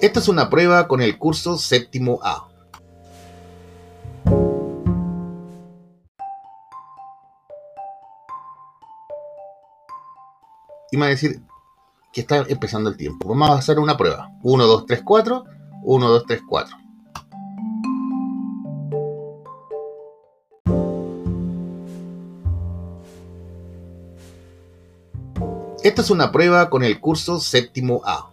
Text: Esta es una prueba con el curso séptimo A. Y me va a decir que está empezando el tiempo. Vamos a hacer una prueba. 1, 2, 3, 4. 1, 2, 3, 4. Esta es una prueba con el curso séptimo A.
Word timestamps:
Esta 0.00 0.18
es 0.18 0.28
una 0.28 0.48
prueba 0.48 0.88
con 0.88 1.02
el 1.02 1.18
curso 1.18 1.58
séptimo 1.58 2.20
A. 2.22 2.48
Y 10.90 10.96
me 10.96 11.00
va 11.00 11.06
a 11.06 11.10
decir 11.10 11.42
que 12.14 12.22
está 12.22 12.38
empezando 12.48 12.88
el 12.88 12.96
tiempo. 12.96 13.28
Vamos 13.28 13.50
a 13.50 13.54
hacer 13.56 13.78
una 13.78 13.98
prueba. 13.98 14.30
1, 14.42 14.66
2, 14.66 14.86
3, 14.86 15.02
4. 15.04 15.44
1, 15.82 16.08
2, 16.08 16.24
3, 16.26 16.40
4. 16.48 16.76
Esta 25.82 26.00
es 26.00 26.10
una 26.10 26.32
prueba 26.32 26.70
con 26.70 26.82
el 26.82 27.00
curso 27.00 27.38
séptimo 27.38 28.00
A. 28.06 28.29